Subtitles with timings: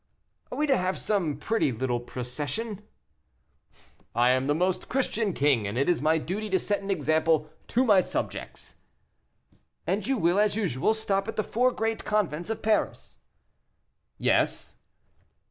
[0.51, 2.81] "Are we to have some pretty little procession?"
[4.15, 7.51] "I am the most Christian king, and it is my duty to set an example
[7.67, 8.77] to my subjects."
[9.85, 13.19] "And you will, as usual, stop at the four great convents of Paris?"
[14.17, 14.73] "Yes."